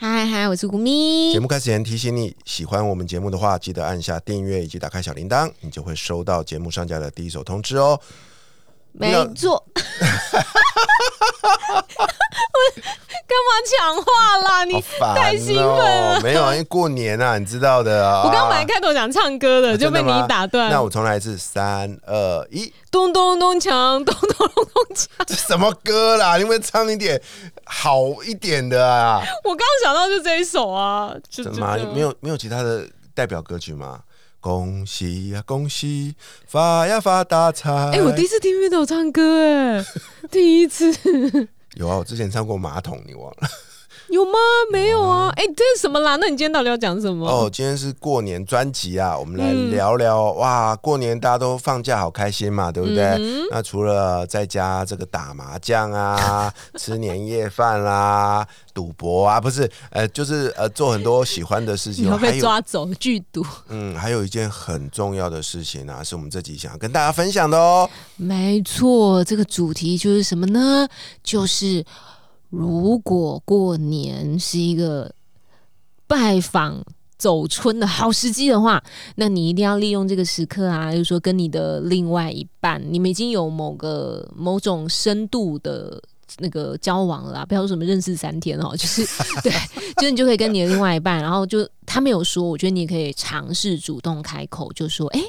[0.00, 1.32] 嗨嗨，我是古咪。
[1.32, 8.00] 节目开始前提醒你，喜欢我们节目的话，记得按下订阅以及打开小铃铛，你就会收到节目上架的第一手通知哦。
[8.92, 9.66] 没错。
[13.28, 14.64] 干嘛抢话啦？
[14.64, 14.82] 你
[15.14, 16.20] 太兴奋了。
[16.22, 18.22] 没有啊，因为过年啊，你知道的 啊。
[18.24, 20.70] 我刚本来开头想唱歌的，就被你打断。
[20.70, 25.06] 那我重来一次，三二一，咚咚咚锵，咚咚咚咚锵。
[25.26, 26.38] 这什么歌啦？
[26.38, 27.20] 你们唱一点
[27.66, 29.20] 好一点的啊！
[29.44, 31.14] 我刚想到就这一首啊。
[31.30, 31.76] 怎么？
[31.94, 34.00] 没有没有其他的代表歌曲吗？
[34.40, 36.14] 恭喜呀，恭喜，
[36.46, 37.70] 发呀发大财！
[37.92, 39.84] 哎，我第一次听乐豆唱歌，哎，
[40.30, 41.48] 第一次。
[41.74, 43.48] 有啊，我之前唱过马桶，你忘了？
[44.08, 44.32] 有吗？
[44.72, 45.00] 没有。
[45.56, 46.16] 这是什么啦？
[46.16, 47.26] 那你今天到底要讲什么？
[47.28, 50.32] 哦，今天是过年专辑啊，我们来聊聊。
[50.32, 53.18] 哇，过年大家都放假，好开心嘛，对不对？
[53.50, 62.08] 那除了在家这个打麻将啊、 吃年夜饭啦、赌博啊，不是，呃，就是呃，做很多喜欢的事情。
[62.18, 63.44] 被抓走剧毒。
[63.68, 67.88] 嗯，还有一件很重要的事情啊，是我们这集想要跟大家分享的哦。
[68.16, 70.86] 没错，这个主题就是什么呢？
[71.22, 71.84] 就是。
[72.50, 75.12] 如果过年是一个
[76.08, 76.82] 拜访
[77.16, 78.82] 走春的好时机的话，
[79.16, 80.90] 那你一定要利用这个时刻啊！
[80.90, 86.02] 就是说，跟你的另外一半，你们已经有某个某种深度的
[86.38, 89.04] 那个交往了，不要说什么认识三天哦， 就是
[89.42, 89.52] 对，
[89.96, 95.20] 就是你就可以跟你的另外一半，然后就他没有说，我觉得你也可以尝试主动开口，就说：“哎，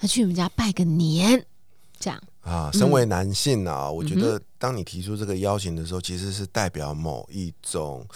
[0.00, 1.44] 那去你们家拜个年。”
[1.98, 8.06] 这样啊，身为男性啊，我觉得当你提出这个邀请的时候，其实是代表某一种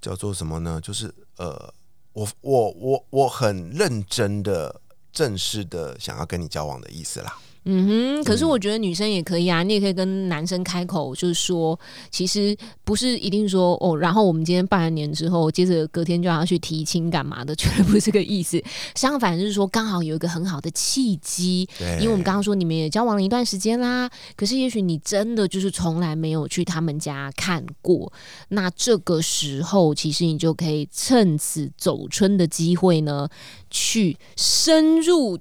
[0.00, 0.80] 叫做什么呢？
[0.82, 1.72] 就是呃，
[2.12, 4.80] 我我我我很认真的、
[5.12, 7.38] 正式的想要跟你交往的意思啦。
[7.64, 11.78] 嗯哼，可是我觉得女生也可以啊，你也可以跟男生开口，就是说，
[12.10, 18.58] 其实不是一定说哦，然后我们今天拜完年之后，接着隔天就要去提亲干嘛的，绝对不是这个意思。
[18.96, 21.68] 相反，就是说刚好有一个很好的契机，
[22.00, 28.10] 因为我们刚刚说你们也交往了一段时间啦，可是也许你真的就是从来没有去他们家看过，
[28.48, 33.28] 那这个时候其实你就可以趁此走春的机会呢，
[33.68, 35.38] 去深入。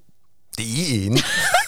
[0.60, 1.14] 敌营，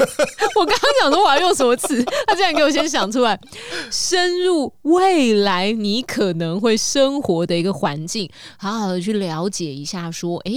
[0.59, 3.39] 我刚刚想说我要用什么词，他竟然给我先想出来。
[3.89, 10.51] 深入未来你可能会生活的一个环境，好好的去了解一下，说，哎，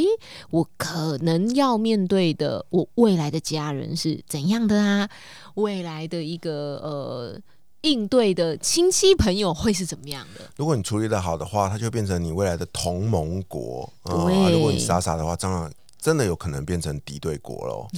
[0.51, 5.09] 我可能要面对的，我未来的家人是怎样的啊？
[5.55, 6.51] 未来的一个
[6.83, 7.39] 呃
[7.83, 10.41] 应对的亲戚朋友会是怎么样的？
[10.57, 13.89] 如果你处理的好的话，它就变成你未来的同盟国。
[14.05, 15.71] 对，如果你傻傻的话，当然。
[16.05, 17.89] 真的有可能变成敌对国喽，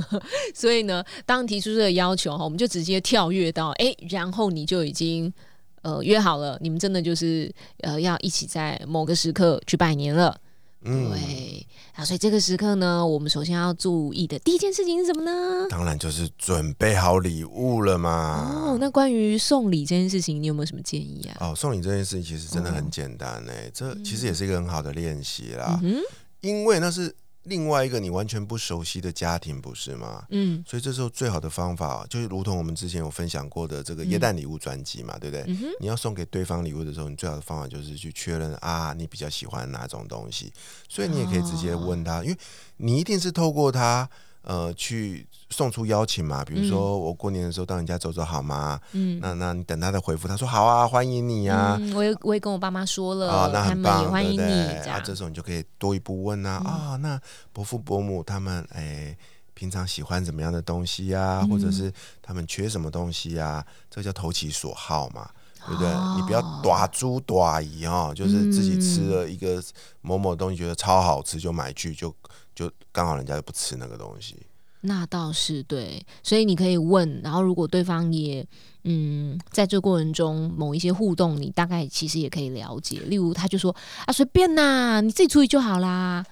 [0.54, 5.32] 所以呢，当提出这个要求哈，我们就直接跳跃到哎，然后你就已经
[5.80, 10.38] 呃约好了，你们真的就是呃要一起在某个时刻去拜年了。
[10.82, 15.66] 嗯，对啊，所以这个时刻呢，我们首先要注意的第一件事情是什么呢？
[15.70, 18.72] 当然就是准备好礼物了嘛。
[18.72, 21.48] 哦，那关于送礼这件事情，你有没有什么建议啊？
[21.48, 25.96] 哦，送礼这件事情其实真的很简单哎，这其实也是一个很好的练习啦，嗯
[26.42, 27.14] 因为那是。
[27.44, 30.24] 另外一个你完全不熟悉的家庭，不是吗？
[30.30, 35.56] 嗯，所以这时候最好的方法就是，如同我们之前有分享过的这个耶诞礼物专辑嘛，对不对？
[35.80, 40.52] 你要送给对方礼物的时候，你最好的方法就是去确认啊，你比较喜欢哪种东西。
[40.88, 42.38] 所以你也可以直接问他，因为
[42.78, 44.08] 你一定是透过他。
[44.44, 46.44] 呃，去送出邀请嘛？
[46.44, 48.78] 比如说我过年的时候到你家走走好吗？
[48.92, 51.80] 嗯，那那你等他的回复，他说好啊，欢迎你呀。
[51.94, 54.68] 我也我也跟我爸妈说了，啊，那很棒，欢迎你。
[54.86, 57.18] 啊，这时候你就可以多一步问啊，啊，那
[57.54, 59.16] 伯父伯母他们哎，
[59.54, 61.42] 平常喜欢怎么样的东西呀？
[61.48, 61.90] 或者是
[62.20, 63.64] 他们缺什么东西呀？
[63.90, 65.26] 这叫投其所好嘛，
[65.66, 65.88] 对不对？
[66.16, 69.62] 你不要短猪短疑哦，就是自己吃了一个
[70.02, 72.14] 某某东西，觉得超好吃就买去就。
[72.54, 74.36] 就刚好人家就不吃那个东西，
[74.82, 78.46] 那倒是对，所以你可以问，然后如果对方也
[78.84, 83.74] 嗯，在这过程中某一些互动，你大概其实也可以了解，例如他就说
[84.06, 86.24] 啊随便呐，你自己处理就好啦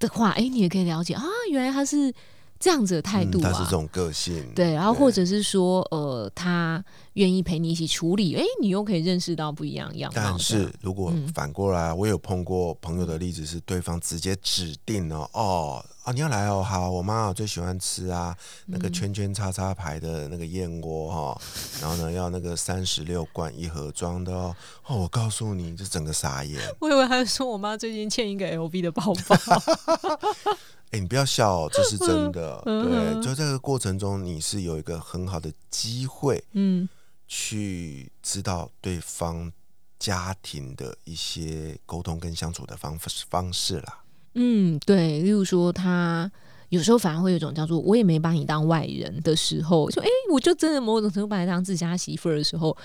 [0.00, 1.14] 的话，哎，你也可以了解。
[1.14, 2.12] 啊，原来他是
[2.62, 6.82] 这样子的态度啊，他是这种个性，对，然后或者是说，呃，他
[7.14, 18.36] 愿意陪你一起处理，哎，你又可以认识到不一样样但是如果反过来，我有碰过朋友的例子，是对方直接指定哦，哦啊，你要来哦，好，我妈最喜欢吃啊，
[18.66, 21.42] 那个圈圈叉叉牌的那个燕窝哈，
[21.80, 24.54] 然后呢，要那个三十六罐一盒装的哦，
[24.86, 26.60] 哦，我告诉你，就整个傻眼。
[26.78, 29.36] 我以为他说我妈最近欠一个 LV 的包包。
[30.92, 32.60] 哎，你不要笑，哦这是真的。
[32.64, 36.86] 对，就这个过程中，你是有一个很好的机会，嗯，
[37.26, 39.50] 去知道对方
[39.98, 42.98] 家庭的一些沟通跟相处的方
[43.30, 44.02] 方式啦。
[44.34, 46.30] 嗯，对，例如说，他
[46.68, 52.76] 有时候反而会有一种叫做“我也没把你当外人”的时候，说：“哎，我就真的某种程度把你当自家媳妇儿的时候，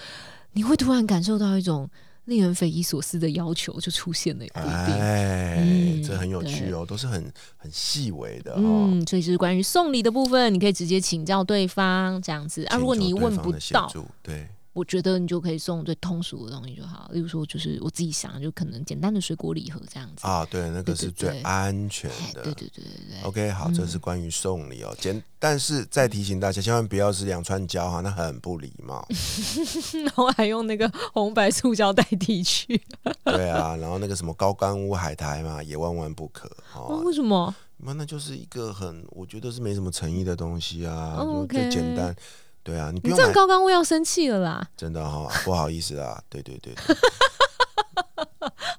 [0.53, 1.89] 你会突然感受到一种。”
[2.27, 12.77] 令人匪夷所思的要求就出现了，哎，这很有趣哦，都是很很细微的嗯，所以就是关于送礼的部分，你可以直接请教对方这样子啊。
[12.77, 13.91] 如果你问不到，
[14.21, 14.47] 对。
[14.77, 23.23] 我觉得你就可以送最通俗的东西就好，例如说就是我自己想，就可能简单的水果礼盒这样子啊，对，那个是最安全的，对对对对对。
[23.23, 29.03] OK，好，这是关于送礼哦，简，但是再提醒大家，千万不要是两串胶哈，那很不礼貌。
[30.05, 32.79] 然后还用那个红白塑胶代替去。
[33.23, 37.01] 对啊，然后那个什么高干屋海苔嘛，也万万不可哦。
[37.03, 37.55] 为什么？
[37.77, 41.17] 那那就是一个很，我觉得是没什么诚意的东西啊，
[41.49, 42.15] 就简单。
[42.67, 44.67] 对啊，你这样高刚我要生气了啦！
[44.75, 46.73] 真的哈，不好意思啊，对对对。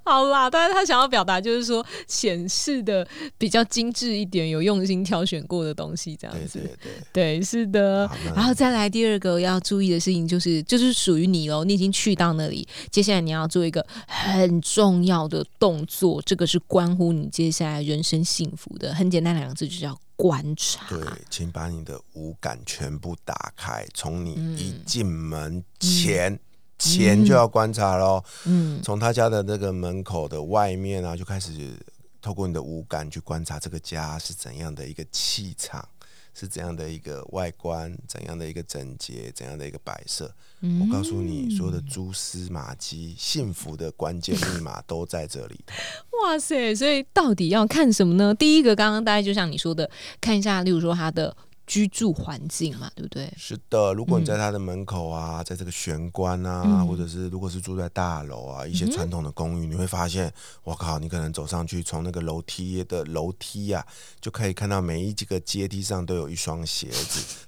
[0.09, 3.07] 好啦，但是他想要表达就是说显示的
[3.37, 6.57] 比较精致一点，有用心挑选过的东西，这样子。
[6.57, 6.77] 对对
[7.13, 8.09] 对，对，是的。
[8.35, 18.91] 然后再来第二个要注意的事情就是，就是属于你喽，你已经去到那里，接下来你要做一个很重要的动作，这个是关乎你接下来人生幸福的。
[18.95, 20.87] 很简单两个字，就叫观察。
[20.89, 26.39] 对，请把你的五感全部打开，从你一进门前。
[26.79, 31.51] 前就要观察喽，嗯，从他家的那个门口的外面啊，就开始
[32.21, 35.87] 透过你的五感去观察这个家是怎样的一个气场，
[36.33, 40.33] 是怎样的一个外观，怎样的一个整洁，怎样的一个摆设。
[40.61, 45.59] 我告诉你，所有的蛛丝马迹，幸福的关键密码都在这里。
[46.23, 46.73] 哇塞！
[46.73, 48.33] 所以到底要看什么呢？
[48.33, 49.89] 第一个，刚刚大概就像你说的，
[50.19, 51.35] 看一下，例如说他的。
[51.69, 53.31] 居住环境嘛，对不对？
[53.37, 60.33] 是的，如果你在他的门口啊，在这个玄关啊，或者是如果是住在大楼啊，一些传统的公寓，你会发现，
[60.63, 63.85] 我靠，你可能走上去，从那个楼梯的楼梯啊，
[64.19, 67.45] 就可以看到每一几个阶梯上都有一双鞋子。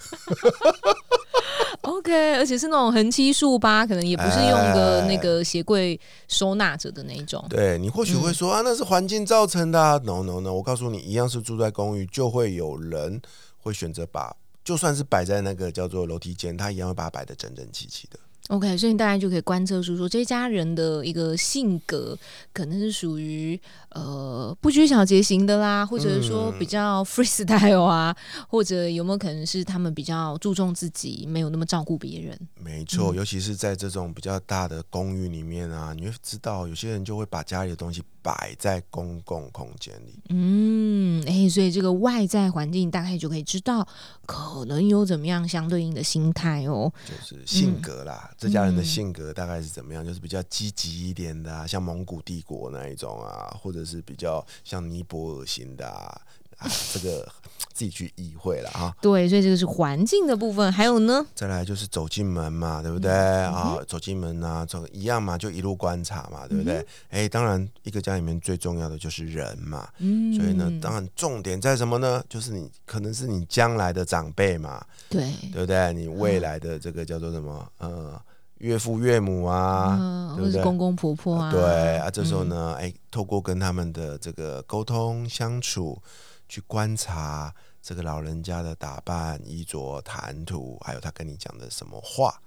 [1.82, 7.44] OK，而且是那种横七竖八，可能也不是用个那个鞋柜收纳着的那一种。
[7.50, 10.00] 对你或许会说啊，那是环境造成的。
[10.06, 13.20] No No No，我告诉你，一样是住在公寓，就会有人。
[13.62, 18.20] 会选择把，就算是摆在那个叫做楼梯间，他一样会把它摆得整整齐齐的。
[18.52, 22.18] OK，所以大家就可以观测出说，这家人的一个性格
[22.52, 23.58] 可能是属于
[23.92, 28.14] 呃不拘小节型的啦，或者是说比较 freestyle 啊，
[28.50, 32.38] 或者有没有可能是他们比较注重自己，没有那么照顾别人？
[32.60, 38.04] 没错，尤其是在这种比较大的公寓里面啊，你会知道有些人就会把家里的东西。
[38.24, 43.88] 摆在公共空间里，嗯，哎，所以这个外在环境大概就可以知道，
[44.28, 50.04] 可能有怎么样相对应的心态哦，就是性格啦，这家人的性格大概是怎么样？
[50.04, 56.20] 就是比较积极一点的，像蒙古帝国那一种啊，或者是比较像尼泊尔型的啊，
[56.92, 57.32] 这个。
[57.74, 58.94] 自己去意会了啊。
[59.02, 63.78] 对，所以这个是环境的部分，还有呢，再来就是走进门嘛，对不对啊？
[63.88, 66.86] 走进门啊，走一样嘛，就一路观察嘛，对不对？
[67.10, 72.22] 哎，当然，一个家里面最重要的就是人嘛，嗯，所以呢，当然重点在什么呢？
[72.28, 75.94] 就是你可能是你将来的长辈嘛，对，对不对？
[75.94, 77.72] 你未来的这个叫做什么？
[77.78, 78.22] 呃，
[78.62, 86.02] 岳父岳母啊，或者公公婆婆啊，对啊，这时候呢，哎，透过跟他们的这个沟通相处。
[86.52, 92.42] 去观察这个老人家的打扮、衣着、谈吐，还有他跟你讲的什么话。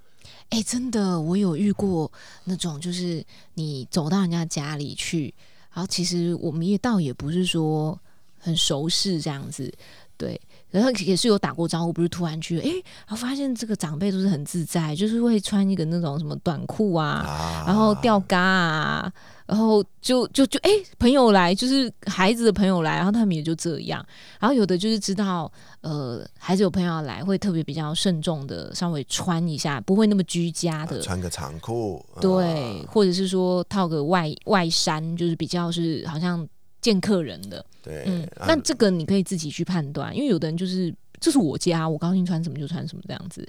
[0.50, 2.12] 哎，真的，我有遇过
[2.44, 5.34] 那种，就是你走到人家家里去，
[5.72, 7.98] 然后其实我们也倒也不是说
[8.38, 9.72] 很熟识这样子，
[10.18, 10.38] 对。
[10.74, 12.68] 然后也是有打过招呼，不是突然去，哎，
[13.06, 19.12] 然后发现这个长辈都是很自在，就是会穿一个那种什么短裤啊，然后吊嘎啊，
[19.46, 24.04] 然后就就就哎，朋友来就是孩子的朋友来，然后他们也就这样，
[24.40, 25.50] 然后有的就是知道，
[25.82, 36.44] 呃，孩子有朋友来，会特别比较慎重的稍微穿一下，不会那么居家的，穿个长裤，对，或者是说套个外外衫，就是比较是好像。
[36.84, 37.64] 见客人的。
[37.82, 43.46] 对，嗯，那这个你可以自己去判断，因为有的人就是这是我家，我高兴穿什么就穿什么这样子。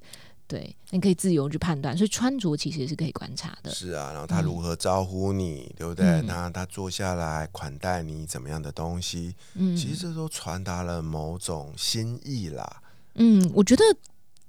[0.47, 3.71] 对，你可以自由去判断，所以穿着其实也是可以观察的。
[3.71, 6.21] 是啊，然后他如何招呼你，对不对？
[6.21, 9.35] 那他坐下来款待你怎么样的东西？
[9.55, 12.81] 嗯，其实这都传达了某种心意啦。
[13.15, 13.83] 嗯，我觉得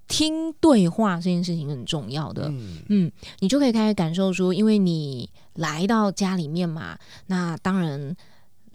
[0.07, 2.53] 听对话这件事情很重要的。
[2.89, 8.17] 嗯，你就可以开始感受说，因为你来到家里面嘛，那当然。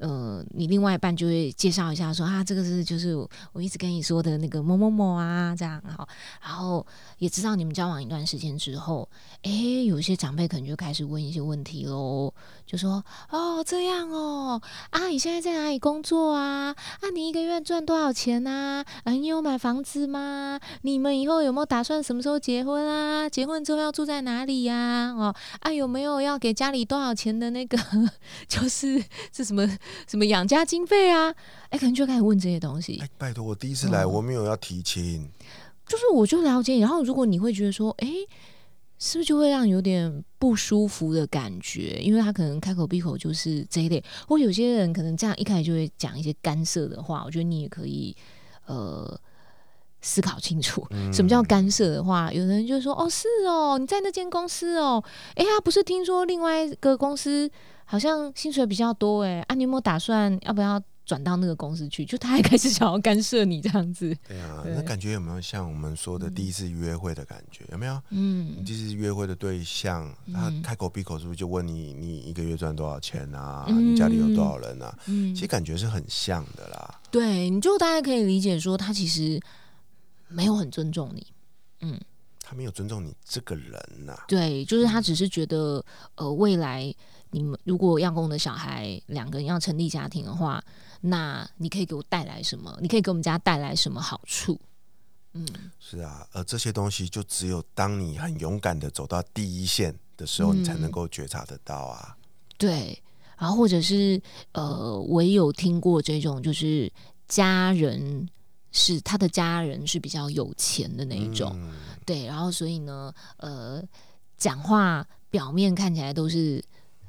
[0.01, 3.15] 呃，你另外一半就会介绍一下，说啊，这个是就是
[3.53, 6.07] 我一直跟你说的那个某某某啊，这样好，
[6.41, 6.85] 然后
[7.19, 9.07] 也知道你们交往一段时间之后，
[9.43, 9.51] 哎，
[9.85, 12.33] 有些长辈可能就开始问一些问题喽，
[12.65, 16.75] 就说哦这样哦，啊你现在在哪里工作啊？
[17.01, 18.83] 啊你一个月赚多少钱啊？
[19.03, 20.59] 啊你有买房子吗？
[20.81, 23.29] 你们以后有没有打算什么时候结婚啊？
[23.29, 25.13] 结婚之后要住在哪里呀？
[25.15, 27.77] 哦啊有没有要给家里多少钱的那个？
[28.49, 29.67] 就是是什么？
[30.07, 31.33] 什么养家经费啊？
[31.69, 32.99] 哎，可能就开始问这些东西。
[33.01, 35.29] 哎，拜托，我第一次来，我没有要提亲，
[35.87, 36.79] 就是我就了解。
[36.79, 38.07] 然后，如果你会觉得说，哎，
[38.99, 41.99] 是不是就会让有点不舒服的感觉？
[42.01, 47.23] 因为他可能开口闭口就是这一类，或有些人可能这样一开始就会讲一些干涉的话。
[47.25, 48.15] 我觉得你也可以
[48.65, 49.19] 呃
[50.01, 52.31] 思考清楚，什么叫干涉的话？
[52.33, 55.03] 有人就说，哦，是哦，你在那间公司哦，
[55.35, 57.49] 哎呀，不是听说另外一个公司。
[57.91, 62.05] 好像薪水比较多哎，啊，你有没有打算要不要转到那个公司去？
[62.05, 64.15] 就他还开始想要干涉你这样子。
[64.25, 67.65] 对啊，那感觉有没有像我们说的第一次约会的感觉？
[67.69, 68.01] 有没有？
[68.11, 73.65] 嗯，你第一次约会的对象，他开口闭口是不是就问你，你一个月赚多少钱啊？
[73.67, 74.97] 你家里有多少人啊？
[75.07, 77.01] 嗯，其实感觉是很像的啦。
[77.11, 79.37] 对，你就大概可以理解说，他其实
[80.29, 81.27] 没有很尊重你。
[81.81, 81.99] 嗯，
[82.41, 84.17] 他没有尊重你这个人呐。
[84.29, 85.83] 对，就是他只是觉得，
[86.15, 86.95] 呃，未来。
[87.31, 90.61] 你们如果要跟我的小孩两个人要成立家庭的话，
[90.99, 92.77] 那你可以给我带来什么？
[92.81, 94.59] 你可以给我们家带来什么好处？
[95.33, 95.47] 嗯，
[95.79, 102.17] 是啊，而这些东西就只有当你很勇敢的走到第一线的时候，你才能够觉察得到啊。
[102.57, 103.01] 对，
[103.37, 104.21] 然后或者是
[104.51, 106.91] 呃，我也有听过这种，就是
[107.29, 108.27] 家人
[108.73, 111.57] 是他的家人是比较有钱的那一种，
[112.05, 113.81] 对，然后所以呢，呃，
[114.37, 116.61] 讲话表面看起来都是。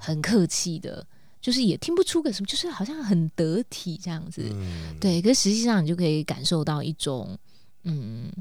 [0.02, 1.06] 很客气的，
[1.40, 4.42] 就是也听不出个什么，就是好像很得体这样子，
[5.00, 5.22] 对。
[5.22, 7.38] 可实际上你就可以感受到一种，
[7.84, 8.32] 嗯，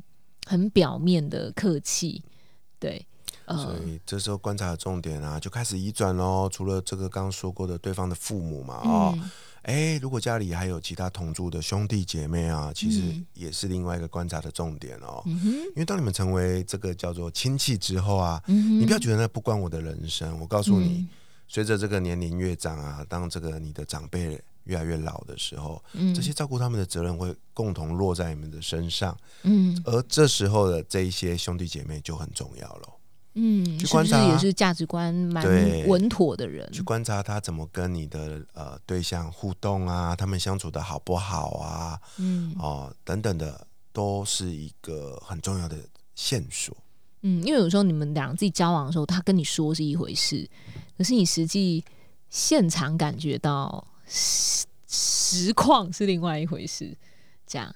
[0.48, 2.24] 很表面的客气，
[2.80, 3.06] 对。
[3.48, 6.50] 所以这时候观察的重点啊，就开始移转喽。
[6.50, 9.20] 除了这个刚刚说过的对方的父母嘛，哦，
[9.64, 13.02] 哎，如果家里还有其他同住的兄弟姐妹啊，其实
[13.34, 15.22] 也是另外一个观察的重点哦。
[15.26, 21.06] 因为当你们成为这个叫做亲戚之后啊，你不要觉得那不关我的人生，我告诉你。
[21.54, 32.90] 随着这个年龄越长啊，当这个你的长辈越来越老的时候，嗯，这些照顾他们的责任会共同落在你们的身上，嗯，而这时候的这一些兄弟姐妹就很重要了，
[33.34, 35.46] 嗯，去观察也是价值观蛮
[35.90, 45.78] 稳妥的人，去观察他怎么跟你的呃对象互动啊，他们相处的好不好啊，嗯，哦等等的，都是一个很重要的
[46.16, 46.74] 线索。
[47.22, 50.50] 嗯，因为有时候你们俩自己交往的时候，他跟你说是一回事，
[50.98, 51.84] 可是你实际
[52.30, 56.98] 现场感觉到实实况是另外一回事。
[57.46, 57.76] 这样，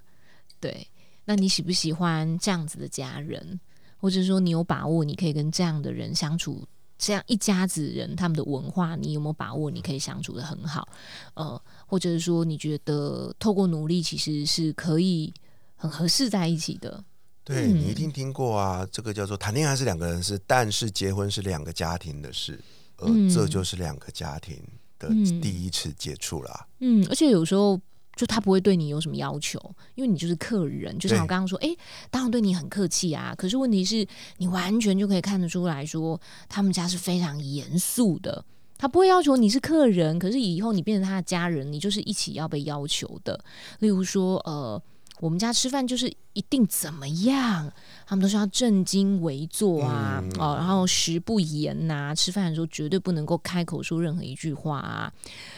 [0.60, 0.88] 对，
[1.25, 3.60] 那你喜不喜欢这样子的家人，
[3.98, 6.66] 或者说你有把握你可以跟这样的人相处？
[6.98, 10.88] 这样一家子人他们的文化，你有没有把握你可以相处的很好？
[11.34, 15.34] 呃，或者是说你觉得透过努力其实是可以
[15.75, 17.04] 很合适在一起的？
[17.46, 22.60] 对你一定听过啊，这个叫做谈恋爱是两个人事，但是结婚是两个家庭的事，
[22.98, 24.58] 而这就是两个家庭
[24.98, 25.08] 的
[25.40, 26.68] 第一次接触啦。
[26.80, 27.80] 嗯，而且有时候
[28.16, 29.60] 就他不会对你有什么要求，
[29.94, 31.70] 因为你就是客人，就像我刚刚说，哎，
[32.10, 33.36] 当然对你很客气啊。
[33.38, 34.04] 可是问题是
[34.38, 38.44] 你完全就可以看得出来说，他们家是非常严肃的，
[38.75, 43.40] 他不会要求你是客人，可是以后你变成他的家人，你就是一起要被要求的。
[43.78, 44.82] 例如说，呃。
[45.25, 47.74] 我们家吃饭就是一定怎么样，
[48.05, 55.12] 他们都是要正襟危坐啊，哦，然后食不言呐，吃饭的时候绝对不能够开口说任何一句话啊，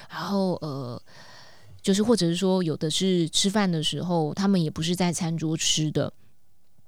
[0.09, 1.01] 然后呃，
[1.81, 6.13] 就是或者是说，有的是吃饭的时候，他们也不是在餐桌吃的，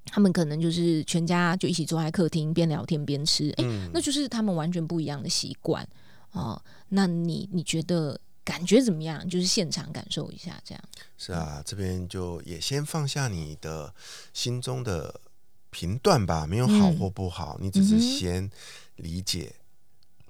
[0.05, 5.85] 他们可能就是全家就一起坐在客厅边聊天边吃，哎，那就是他们完全不一样的习惯
[6.31, 6.61] 哦。
[6.87, 8.17] 那你你觉得？
[8.43, 9.27] 感觉怎么样？
[9.29, 10.83] 就是现场感受一下，这样
[11.17, 11.61] 是啊。
[11.65, 13.93] 这边就也先放下你的
[14.33, 15.21] 心中的
[15.69, 18.49] 评断吧，没有好或不好，你只是先
[18.95, 19.53] 理解，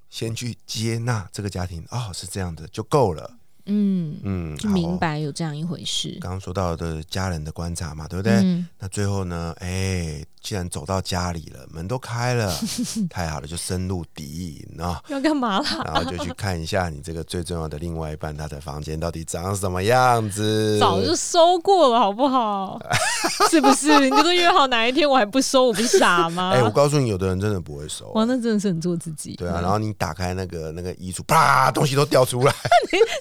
[0.10, 3.38] 先去接纳这个家庭哦，是这样的就够了。
[3.72, 6.18] 嗯嗯，就明白有这样一回事。
[6.20, 8.66] 刚刚说到的家人的观察嘛，对不对？
[8.80, 9.56] 那最后呢？
[9.60, 10.26] 哎。
[10.50, 12.52] 既然走到家里了，门都开了，
[13.08, 15.00] 太好了，就深入敌营啊！
[15.08, 15.84] 要干嘛啦？
[15.86, 20.80] 然后就去看一下你这个最重要的另外一半，他的房间到底长什么样子？
[20.80, 22.80] 早就收过了，好不好？
[23.52, 24.00] 是不是？
[24.00, 26.50] 你都约好哪一天，我还不收，我不是傻吗？
[26.58, 28.08] 哎，我告诉你，有的人真的不会收。
[28.14, 29.36] 哇，那真的是很做自己。
[29.36, 32.52] 对啊，然后你打开那个那个衣橱，啪，东西都掉出来。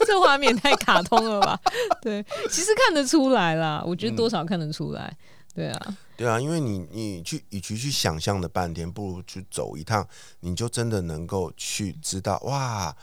[0.06, 1.60] 这画面太卡通了吧？
[2.00, 5.14] 对，其实看得出来啦，我觉得多少看得出来。
[5.58, 5.98] 对啊。
[6.16, 10.06] 对啊，因为你你去与其去想象的半天，不如去走一趟，
[10.40, 12.96] 你就真的能够去知道哇，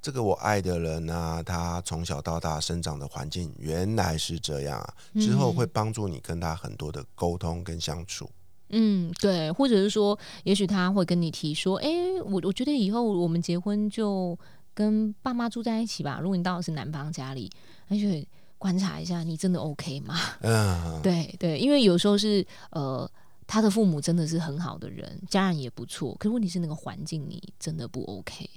[0.00, 8.30] 这个我爱的人啊，他从小到大生长的环境原来是这样啊，之后会帮助你跟他很多的沟通跟相处。
[8.68, 11.88] 嗯，对，或者是说，也许他会跟你提说，哎，
[12.24, 14.38] 我我觉得以后我们结婚就
[14.72, 16.20] 跟爸妈住在一起吧。
[16.22, 17.50] 如果你到的是男方家里，
[17.88, 18.24] 而且。
[18.60, 20.20] 观察一下，你真的 OK 吗？
[20.42, 23.10] 嗯，对对，因为有时候是呃，
[23.46, 28.48] 他的父母真的是很好的人，家人也不错，可是问题是那个环境你真的不 OK。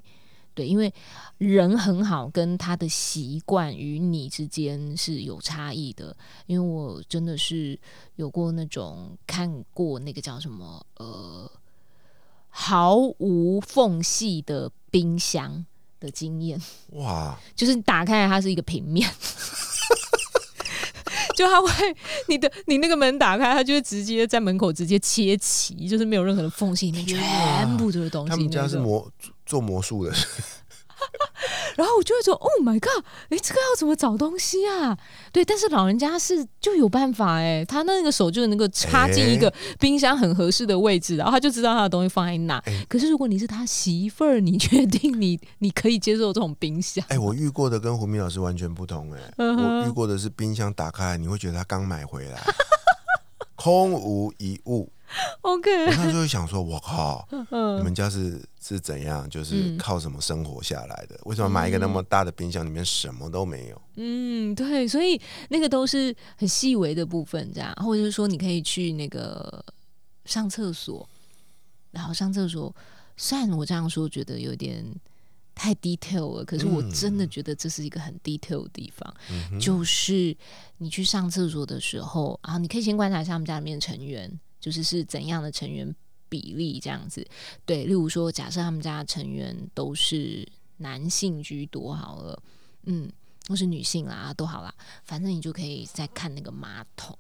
[0.54, 0.94] 对，因为
[1.38, 6.14] 人很好，跟他的习惯与你之间是有差异的。
[6.48, 7.80] 因为我真的是
[8.18, 11.50] 有过那种看过那个叫什么呃
[12.50, 15.66] 毫无缝隙的冰箱
[16.00, 16.62] 的经验。
[16.90, 19.10] 哇，就是打开它是一个平面。
[21.38, 21.96] 就他会，
[22.28, 28.30] 你的你那个门打开，他就会直接在门口直接切齐，就是没有任何的缝隙，里面全部都是东西。
[28.30, 29.12] 他们家是魔
[29.46, 30.14] 做魔术的。
[31.76, 33.04] 然后我就会说：“Oh my god！
[33.30, 34.98] 哎，这个要怎么找东西啊？”
[35.34, 42.64] 对，但是老人家是就有办法哎，他那个手就能够插进一个冰箱很合适的位置，然后他就知道他的东西放在哪。
[42.88, 47.04] 可是如果你是他媳妇儿，你确定你 你可以接受这种冰箱？
[47.10, 52.42] 哎，我遇过的跟胡明老师完全不同哎，我遇过的是冰箱打开，你会觉得他刚买回来，
[53.56, 54.90] 空无一物。
[55.42, 57.28] OK，那就会想说：“我靠，
[57.78, 59.30] 你们家是是怎样？
[59.30, 61.20] 就是靠什么生活下来的？
[61.26, 69.64] 为什么买一个那么大的冰箱，里面什么都没有？”嗯，对，所以那个都是很细微的部分，这样，或者是说你可以去那个
[70.26, 71.08] 上厕所，
[71.92, 72.76] 然后上厕所，
[73.16, 74.84] 虽然我这样说觉得有点
[75.54, 79.14] 太 detail 了，可是我真的觉得这是一个很 detail 的地方，
[79.60, 80.36] 就是
[80.80, 84.40] 你去上厕所的时候，然后你可以先观察一下我们家里面的成员。
[84.64, 85.94] 就是是怎样的成员
[86.30, 87.28] 比例这样子，
[87.66, 90.48] 对，例如说，假设他们家成员都是
[90.78, 92.42] 男性居多好了，
[92.84, 93.12] 嗯，
[93.50, 94.74] 或是女性啦，都好啦，
[95.04, 97.14] 反正你就可以再看那个马桶，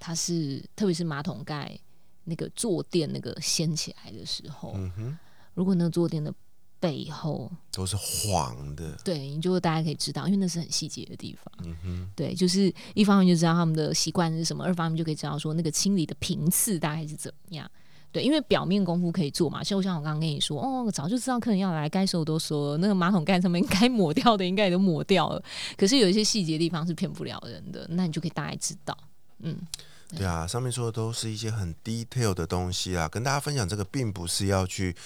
[0.00, 1.78] 它是特别是马桶盖
[2.24, 5.18] 那个坐垫那个掀起来的时候，嗯哼，
[5.54, 6.34] 如果那个坐垫的。
[6.80, 11.52] 背后都是黄的，对，你就大家可以知道，因为那是很细节的地方。
[11.64, 17.68] 嗯哼，对，就是一方面就知道他们的习惯是什么，二方面就可以知道说那个清理的频次大概是怎么样。
[18.10, 25.42] 对，因为表面功夫可以做嘛，就像我刚刚跟你说，哦，早就知道客人要来，该收都说了，那个马桶盖上面该抹掉的应该也都抹掉了。
[25.76, 28.96] 可是有一些细节地方是骗不了人的，那你就可以大概知道。
[29.40, 29.56] 嗯，
[30.16, 34.96] 对啊，上面说的都是一些很 detail 的东西啊，跟大家分享这个，并不是要去。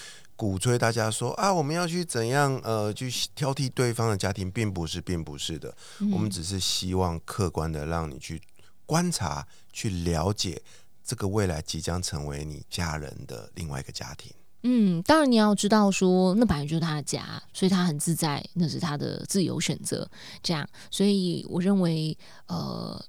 [0.42, 5.72] 鼓吹大家说啊，我们要去怎样呃，去挑剔对方的家庭，并不是，并不是的。
[6.12, 8.42] 我们只是希望客观的让你去
[8.84, 10.60] 观察、去了解
[11.04, 14.32] 这个未来即将成为你家人的另外一个家庭。
[14.64, 20.10] 嗯，当然你要知道说，那本来就是他的家，所以他很自在，那是他的自由选择。
[20.42, 23.00] 这样，所以我认为，呃，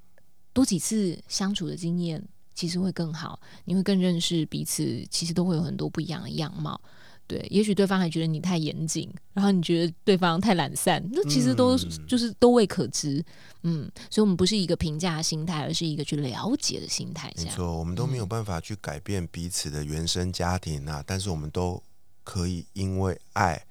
[0.54, 6.80] 多几次相处的经验其实会更好，你会更认识彼此，其实都会有很多不一样的样貌。
[7.25, 13.23] 对，也许对方还觉得你太严谨，然后你觉得对方太懒散，那其实都就是都未可知。
[13.63, 17.33] 嗯，所以我们不是一个评价心态，而是一个去了解的心态。
[17.38, 21.81] 没错，我们都没有办法去改变彼此的原生家庭啊，但是我们都
[22.23, 23.65] 可以因为爱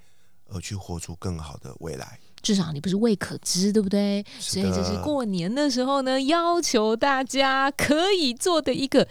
[0.48, 2.18] 而去活出更好的未来。
[2.40, 4.24] 至少你不是未可知，对不对？
[4.40, 9.06] 所以这是过年的时候呢，要求大家可以做的一个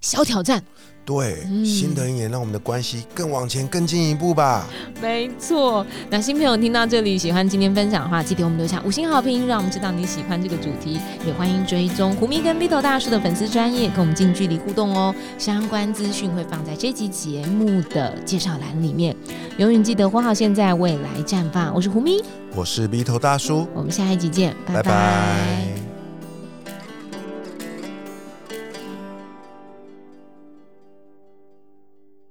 [0.00, 0.62] 小挑战。
[1.08, 4.66] 对，新的一年让我们的关系更往前、更进一步吧。
[5.00, 11.00] 没错，那新朋友听到这里，喜欢今天分享的话，记得我们留下五星好评，让我们知道你喜欢这个主题。
[11.26, 15.14] 也欢迎追踪胡咪跟 Little 大叔的粉丝专业，跟我们近距离互动哦。
[15.38, 19.16] 相关资讯会放在这集节目的介绍栏里面。
[19.56, 21.74] 永远记得活好现在，未来绽放。
[21.74, 22.22] 我是胡咪，
[22.54, 25.67] 我是 Little 大叔，我们下一集见，拜拜。